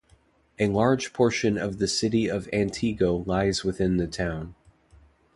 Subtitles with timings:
[0.57, 4.55] A large portion of the City of Antigo lies within the town.